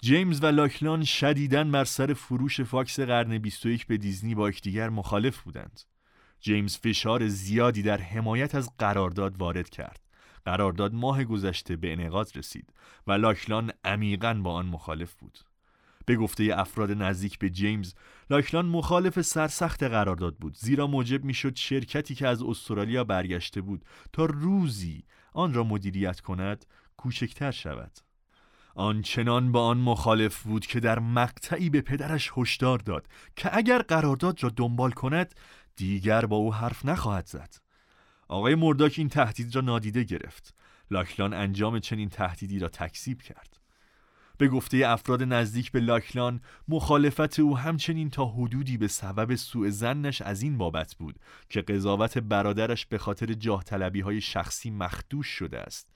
جیمز 0.00 0.42
و 0.42 0.46
لاکلان 0.46 1.04
شدیداً 1.04 1.64
بر 1.64 1.84
سر 1.84 2.14
فروش 2.14 2.60
فاکس 2.60 3.00
قرن 3.00 3.38
21 3.38 3.86
به 3.86 3.96
دیزنی 3.96 4.34
با 4.34 4.48
یکدیگر 4.48 4.88
مخالف 4.88 5.40
بودند. 5.40 5.80
جیمز 6.40 6.76
فشار 6.76 7.28
زیادی 7.28 7.82
در 7.82 8.00
حمایت 8.00 8.54
از 8.54 8.76
قرارداد 8.78 9.36
وارد 9.36 9.68
کرد. 9.70 10.01
قرارداد 10.44 10.94
ماه 10.94 11.24
گذشته 11.24 11.76
به 11.76 11.92
انعقاد 11.92 12.30
رسید 12.34 12.72
و 13.06 13.12
لاکلان 13.12 13.72
عمیقا 13.84 14.34
با 14.34 14.52
آن 14.52 14.66
مخالف 14.66 15.14
بود. 15.14 15.38
به 16.06 16.16
گفته 16.16 16.50
افراد 16.54 16.90
نزدیک 16.90 17.38
به 17.38 17.50
جیمز 17.50 17.94
لاکلان 18.30 18.66
مخالف 18.66 19.20
سرسخت 19.20 19.82
قرارداد 19.82 20.36
بود 20.36 20.56
زیرا 20.56 20.86
موجب 20.86 21.24
می‌شد 21.24 21.56
شرکتی 21.56 22.14
که 22.14 22.28
از 22.28 22.42
استرالیا 22.42 23.04
برگشته 23.04 23.60
بود 23.60 23.84
تا 24.12 24.24
روزی 24.24 25.04
آن 25.32 25.54
را 25.54 25.64
مدیریت 25.64 26.20
کند 26.20 26.66
کوچکتر 26.96 27.50
شود. 27.50 27.92
آنچنان 28.74 29.52
با 29.52 29.66
آن 29.66 29.78
مخالف 29.78 30.42
بود 30.42 30.66
که 30.66 30.80
در 30.80 30.98
مقطعی 30.98 31.70
به 31.70 31.80
پدرش 31.80 32.32
هشدار 32.36 32.78
داد 32.78 33.06
که 33.36 33.56
اگر 33.56 33.82
قرارداد 33.82 34.42
را 34.42 34.50
دنبال 34.56 34.90
کند 34.90 35.34
دیگر 35.76 36.26
با 36.26 36.36
او 36.36 36.54
حرف 36.54 36.84
نخواهد 36.84 37.26
زد. 37.26 37.54
آقای 38.32 38.54
مرداک 38.54 38.94
این 38.98 39.08
تهدید 39.08 39.54
را 39.54 39.60
نادیده 39.60 40.04
گرفت. 40.04 40.54
لاکلان 40.90 41.34
انجام 41.34 41.78
چنین 41.78 42.08
تهدیدی 42.08 42.58
را 42.58 42.68
تکذیب 42.68 43.22
کرد. 43.22 43.58
به 44.38 44.48
گفته 44.48 44.76
افراد 44.86 45.22
نزدیک 45.22 45.72
به 45.72 45.80
لاکلان 45.80 46.40
مخالفت 46.68 47.40
او 47.40 47.58
همچنین 47.58 48.10
تا 48.10 48.24
حدودی 48.24 48.76
به 48.78 48.88
سبب 48.88 49.34
سوء 49.34 49.70
زنش 49.70 50.22
از 50.22 50.42
این 50.42 50.58
بابت 50.58 50.94
بود 50.94 51.16
که 51.48 51.60
قضاوت 51.60 52.18
برادرش 52.18 52.86
به 52.86 52.98
خاطر 52.98 53.32
جاه 53.32 53.64
طلبی 53.64 54.00
های 54.00 54.20
شخصی 54.20 54.70
مخدوش 54.70 55.26
شده 55.26 55.58
است. 55.60 55.88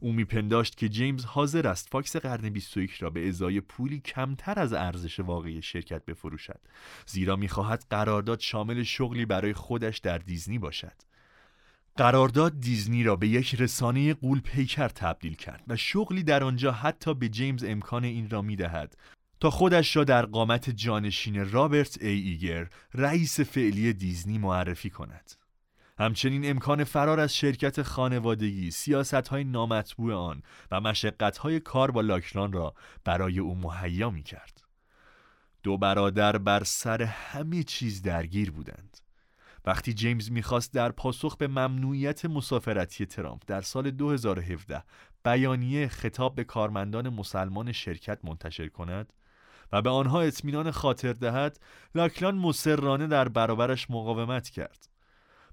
او 0.00 0.12
میپنداشت 0.12 0.76
که 0.76 0.88
جیمز 0.88 1.24
حاضر 1.24 1.68
است 1.68 1.88
فاکس 1.88 2.16
قرن 2.16 2.50
21 2.50 2.92
را 2.94 3.10
به 3.10 3.28
ازای 3.28 3.60
پولی 3.60 4.00
کمتر 4.00 4.58
از 4.58 4.72
ارزش 4.72 5.20
واقعی 5.20 5.62
شرکت 5.62 6.04
بفروشد 6.04 6.60
زیرا 7.06 7.36
می‌خواهد 7.36 7.84
قرارداد 7.90 8.40
شامل 8.40 8.82
شغلی 8.82 9.26
برای 9.26 9.52
خودش 9.52 9.98
در 9.98 10.18
دیزنی 10.18 10.58
باشد. 10.58 11.11
قرارداد 11.96 12.60
دیزنی 12.60 13.02
را 13.02 13.16
به 13.16 13.28
یک 13.28 13.54
رسانه 13.54 14.14
قول 14.14 14.40
پیکر 14.40 14.88
تبدیل 14.88 15.34
کرد 15.34 15.62
و 15.68 15.76
شغلی 15.76 16.22
در 16.22 16.44
آنجا 16.44 16.72
حتی 16.72 17.14
به 17.14 17.28
جیمز 17.28 17.64
امکان 17.64 18.04
این 18.04 18.30
را 18.30 18.42
می 18.42 18.56
دهد 18.56 18.96
تا 19.40 19.50
خودش 19.50 19.96
را 19.96 20.04
در 20.04 20.26
قامت 20.26 20.70
جانشین 20.70 21.50
رابرت 21.50 22.02
ای 22.02 22.20
ایگر 22.20 22.68
رئیس 22.94 23.40
فعلی 23.40 23.92
دیزنی 23.92 24.38
معرفی 24.38 24.90
کند. 24.90 25.32
همچنین 25.98 26.50
امکان 26.50 26.84
فرار 26.84 27.20
از 27.20 27.36
شرکت 27.36 27.82
خانوادگی، 27.82 28.70
سیاست 28.70 29.28
های 29.28 29.44
نامطبوع 29.44 30.14
آن 30.14 30.42
و 30.70 30.80
مشقت 30.80 31.38
های 31.38 31.60
کار 31.60 31.90
با 31.90 32.00
لاکلان 32.00 32.52
را 32.52 32.74
برای 33.04 33.38
او 33.38 33.54
مهیا 33.54 34.10
می 34.10 34.22
کرد. 34.22 34.62
دو 35.62 35.78
برادر 35.78 36.38
بر 36.38 36.64
سر 36.64 37.02
همه 37.02 37.62
چیز 37.62 38.02
درگیر 38.02 38.50
بودند. 38.50 39.01
وقتی 39.64 39.94
جیمز 39.94 40.30
می‌خواست 40.30 40.74
در 40.74 40.92
پاسخ 40.92 41.36
به 41.36 41.48
ممنوعیت 41.48 42.24
مسافرتی 42.24 43.06
ترامپ 43.06 43.42
در 43.46 43.60
سال 43.60 43.90
2017 43.90 44.82
بیانیه 45.24 45.88
خطاب 45.88 46.34
به 46.34 46.44
کارمندان 46.44 47.08
مسلمان 47.08 47.72
شرکت 47.72 48.18
منتشر 48.24 48.68
کند 48.68 49.12
و 49.72 49.82
به 49.82 49.90
آنها 49.90 50.20
اطمینان 50.20 50.70
خاطر 50.70 51.12
دهد 51.12 51.60
لاکلان 51.94 52.34
مسررانه 52.34 53.06
در 53.06 53.28
برابرش 53.28 53.90
مقاومت 53.90 54.48
کرد. 54.48 54.88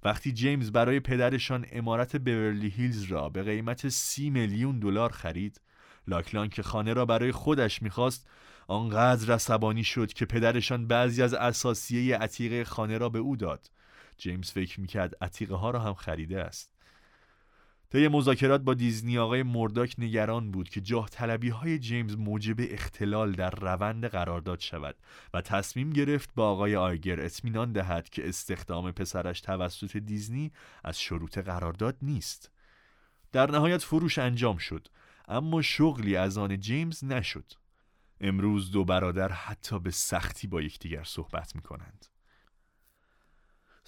وقتی 0.03 0.31
جیمز 0.31 0.71
برای 0.71 0.99
پدرشان 0.99 1.65
امارت 1.71 2.15
بیورلی 2.15 2.69
هیلز 2.69 3.03
را 3.03 3.29
به 3.29 3.43
قیمت 3.43 3.89
سی 3.89 4.29
میلیون 4.29 4.79
دلار 4.79 5.11
خرید 5.11 5.61
لاکلان 6.07 6.49
که 6.49 6.63
خانه 6.63 6.93
را 6.93 7.05
برای 7.05 7.31
خودش 7.31 7.81
می‌خواست 7.81 8.29
آنقدر 8.67 9.33
عصبانی 9.33 9.83
شد 9.83 10.13
که 10.13 10.25
پدرشان 10.25 10.87
بعضی 10.87 11.23
از 11.23 11.33
اساسیه 11.33 12.17
عتیقه 12.17 12.63
خانه 12.63 12.97
را 12.97 13.09
به 13.09 13.19
او 13.19 13.35
داد. 13.35 13.69
جیمز 14.19 14.51
فکر 14.51 14.81
می‌کرد 14.81 15.15
عتیقه 15.21 15.55
ها 15.55 15.71
را 15.71 15.79
هم 15.79 15.93
خریده 15.93 16.43
است. 16.43 16.79
طی 17.91 18.07
مذاکرات 18.07 18.61
با 18.61 18.73
دیزنی 18.73 19.17
آقای 19.17 19.43
مرداک 19.43 19.95
نگران 19.97 20.51
بود 20.51 20.69
که 20.69 20.81
جاه 20.81 21.09
طلبی 21.09 21.49
های 21.49 21.79
جیمز 21.79 22.17
موجب 22.17 22.55
اختلال 22.59 23.31
در 23.31 23.49
روند 23.49 24.05
قرارداد 24.05 24.59
شود 24.59 24.95
و 25.33 25.41
تصمیم 25.41 25.89
گرفت 25.89 26.29
با 26.35 26.49
آقای 26.49 26.75
آیگر 26.75 27.19
اطمینان 27.21 27.71
دهد 27.71 28.09
که 28.09 28.29
استخدام 28.29 28.91
پسرش 28.91 29.41
توسط 29.41 29.97
دیزنی 29.97 30.51
از 30.83 30.99
شروط 30.99 31.37
قرارداد 31.37 31.97
نیست. 32.01 32.51
در 33.31 33.51
نهایت 33.51 33.83
فروش 33.83 34.17
انجام 34.17 34.57
شد 34.57 34.87
اما 35.27 35.61
شغلی 35.61 36.15
از 36.15 36.37
آن 36.37 36.59
جیمز 36.59 37.03
نشد. 37.03 37.51
امروز 38.21 38.71
دو 38.71 38.85
برادر 38.85 39.31
حتی 39.31 39.79
به 39.79 39.91
سختی 39.91 40.47
با 40.47 40.61
یکدیگر 40.61 41.03
صحبت 41.03 41.55
می 41.55 41.61
کنند 41.61 42.05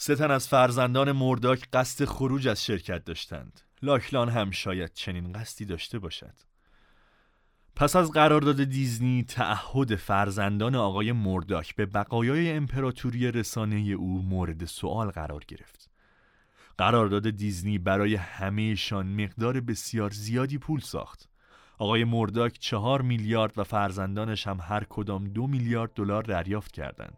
سه 0.04 0.32
از 0.32 0.48
فرزندان 0.48 1.12
مرداک 1.12 1.68
قصد 1.74 2.06
خروج 2.06 2.48
از 2.48 2.66
شرکت 2.66 3.06
داشتند. 3.06 3.62
لاکلان 3.82 4.30
هم 4.30 4.52
شاید 4.52 4.94
چنین 4.94 5.34
قصدی 5.34 5.66
داشته 5.66 6.00
باشد. 6.00 6.34
پس 7.76 7.96
از 7.96 8.12
قرارداد 8.12 8.64
دیزنی 8.64 9.24
تعهد 9.24 9.96
فرزندان 9.96 10.76
آقای 10.76 11.12
مرداک 11.12 11.76
به 11.76 11.86
بقایای 11.86 12.52
امپراتوری 12.52 13.32
رسانه 13.32 13.76
او 13.76 14.22
مورد 14.22 14.66
سوال 14.66 15.10
قرار 15.10 15.44
گرفت. 15.48 15.90
قرارداد 16.78 17.30
دیزنی 17.30 17.78
برای 17.78 18.16
همهشان 18.16 19.24
مقدار 19.24 19.60
بسیار 19.60 20.10
زیادی 20.10 20.58
پول 20.58 20.80
ساخت. 20.80 21.30
آقای 21.78 22.04
مرداک 22.04 22.58
چهار 22.60 23.02
میلیارد 23.02 23.58
و 23.58 23.64
فرزندانش 23.64 24.48
هم 24.48 24.60
هر 24.62 24.84
کدام 24.84 25.24
دو 25.24 25.48
میلیارد 25.48 25.94
دلار 25.94 26.24
دریافت 26.24 26.72
کردند. 26.72 27.18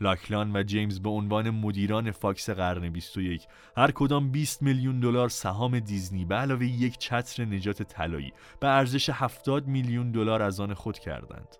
لاکلان 0.00 0.56
و 0.56 0.62
جیمز 0.62 1.00
به 1.00 1.08
عنوان 1.10 1.50
مدیران 1.50 2.10
فاکس 2.10 2.50
قرن 2.50 2.88
21 2.88 3.46
هر 3.76 3.90
کدام 3.90 4.30
20 4.30 4.62
میلیون 4.62 5.00
دلار 5.00 5.28
سهام 5.28 5.78
دیزنی 5.78 6.24
به 6.24 6.34
علاوه 6.34 6.66
یک 6.66 6.98
چتر 6.98 7.44
نجات 7.44 7.82
طلایی 7.82 8.32
به 8.60 8.68
ارزش 8.68 9.10
70 9.10 9.66
میلیون 9.66 10.10
دلار 10.10 10.42
از 10.42 10.60
آن 10.60 10.74
خود 10.74 10.98
کردند. 10.98 11.56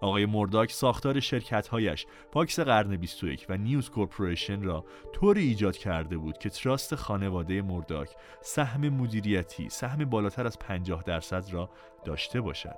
آقای 0.00 0.26
مرداک 0.26 0.72
ساختار 0.72 1.20
شرکتهایش 1.20 2.06
فاکس 2.32 2.60
قرن 2.60 2.96
21 2.96 3.46
و 3.48 3.56
نیوز 3.56 3.90
کورپوریشن 3.90 4.62
را 4.62 4.84
طوری 5.12 5.42
ایجاد 5.42 5.76
کرده 5.76 6.16
بود 6.16 6.38
که 6.38 6.50
تراست 6.50 6.94
خانواده 6.94 7.62
مرداک 7.62 8.10
سهم 8.40 8.88
مدیریتی 8.88 9.68
سهم 9.68 10.04
بالاتر 10.04 10.46
از 10.46 10.58
50 10.58 11.02
درصد 11.02 11.52
را 11.52 11.70
داشته 12.04 12.40
باشد. 12.40 12.76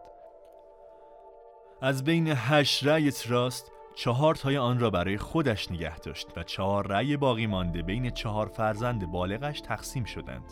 از 1.82 2.04
بین 2.04 2.28
هشت 2.28 2.86
رأی 2.86 3.10
تراست 3.10 3.72
چهار 3.98 4.34
تای 4.34 4.56
آن 4.56 4.78
را 4.78 4.90
برای 4.90 5.18
خودش 5.18 5.70
نگه 5.70 5.98
داشت 5.98 6.28
و 6.36 6.42
چهار 6.42 6.86
رأی 6.86 7.16
باقی 7.16 7.46
مانده 7.46 7.82
بین 7.82 8.10
چهار 8.10 8.46
فرزند 8.46 9.10
بالغش 9.10 9.60
تقسیم 9.60 10.04
شدند. 10.04 10.44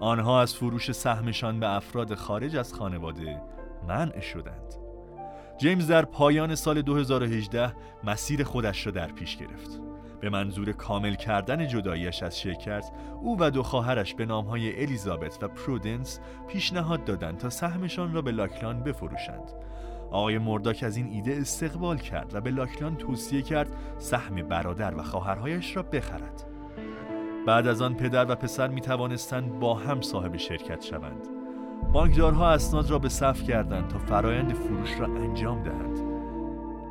آنها 0.00 0.40
از 0.40 0.54
فروش 0.54 0.92
سهمشان 0.92 1.60
به 1.60 1.68
افراد 1.68 2.14
خارج 2.14 2.56
از 2.56 2.74
خانواده 2.74 3.42
منع 3.88 4.20
شدند. 4.20 4.74
جیمز 5.58 5.86
در 5.86 6.04
پایان 6.04 6.54
سال 6.54 6.82
2018 6.82 7.74
مسیر 8.04 8.44
خودش 8.44 8.86
را 8.86 8.92
در 8.92 9.12
پیش 9.12 9.36
گرفت. 9.36 9.80
به 10.20 10.30
منظور 10.30 10.72
کامل 10.72 11.14
کردن 11.14 11.68
جداییش 11.68 12.22
از 12.22 12.40
شرکت 12.40 12.90
او 13.20 13.36
و 13.40 13.50
دو 13.50 13.62
خواهرش 13.62 14.14
به 14.14 14.26
نامهای 14.26 14.82
الیزابت 14.82 15.38
و 15.42 15.48
پرودنس 15.48 16.20
پیشنهاد 16.48 17.04
دادند 17.04 17.38
تا 17.38 17.50
سهمشان 17.50 18.12
را 18.12 18.22
به 18.22 18.30
لاکلان 18.30 18.82
بفروشند. 18.82 19.52
آقای 20.10 20.38
مرداک 20.38 20.82
از 20.82 20.96
این 20.96 21.06
ایده 21.06 21.36
استقبال 21.40 21.98
کرد 21.98 22.34
و 22.34 22.40
به 22.40 22.50
لاکلان 22.50 22.96
توصیه 22.96 23.42
کرد 23.42 23.76
سهم 23.98 24.34
برادر 24.34 24.94
و 24.94 25.02
خواهرهایش 25.02 25.76
را 25.76 25.82
بخرد. 25.82 26.44
بعد 27.46 27.66
از 27.66 27.82
آن 27.82 27.94
پدر 27.94 28.30
و 28.30 28.34
پسر 28.34 28.68
می 28.68 28.80
توانستند 28.80 29.60
با 29.60 29.74
هم 29.74 30.00
صاحب 30.00 30.36
شرکت 30.36 30.82
شوند. 30.82 31.28
بانکدارها 31.92 32.50
اسناد 32.50 32.90
را 32.90 32.98
به 32.98 33.08
صف 33.08 33.42
کردند 33.42 33.88
تا 33.88 33.98
فرایند 33.98 34.52
فروش 34.52 35.00
را 35.00 35.06
انجام 35.06 35.62
دهند. 35.62 35.98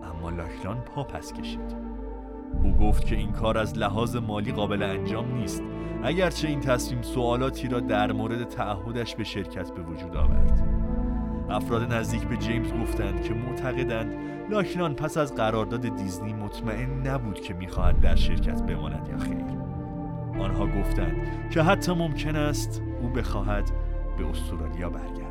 اما 0.03 0.29
لاکلان 0.29 0.81
پا 0.81 1.03
پس 1.03 1.33
کشید. 1.33 1.75
او 2.63 2.73
گفت 2.73 3.05
که 3.05 3.15
این 3.15 3.31
کار 3.31 3.57
از 3.57 3.77
لحاظ 3.77 4.15
مالی 4.15 4.51
قابل 4.51 4.83
انجام 4.83 5.35
نیست 5.35 5.63
اگرچه 6.03 6.47
این 6.47 6.59
تصمیم 6.59 7.01
سوالاتی 7.01 7.67
را 7.67 7.79
در 7.79 8.11
مورد 8.11 8.43
تعهدش 8.43 9.15
به 9.15 9.23
شرکت 9.23 9.71
به 9.71 9.81
وجود 9.81 10.15
آورد. 10.15 10.84
افراد 11.49 11.93
نزدیک 11.93 12.21
به 12.21 12.37
جیمز 12.37 12.73
گفتند 12.73 13.21
که 13.21 13.33
معتقدند 13.33 14.15
لاکلان 14.49 14.95
پس 14.95 15.17
از 15.17 15.35
قرارداد 15.35 15.95
دیزنی 15.95 16.33
مطمئن 16.33 17.07
نبود 17.07 17.41
که 17.41 17.53
می‌خواهد 17.53 18.01
در 18.01 18.15
شرکت 18.15 18.63
بماند 18.63 19.07
یا 19.11 19.17
خیر. 19.17 19.45
آنها 20.39 20.67
گفتند 20.67 21.15
که 21.49 21.61
حتی 21.61 21.93
ممکن 21.93 22.35
است 22.35 22.81
او 23.01 23.09
بخواهد 23.09 23.71
به 24.17 24.29
استرالیا 24.29 24.89
برگردد. 24.89 25.25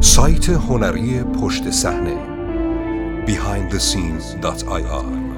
سایت 0.00 0.48
هنری 0.48 1.22
پشت 1.22 1.70
صحنه 1.70 2.16
behindthescenes.ir 3.26 5.35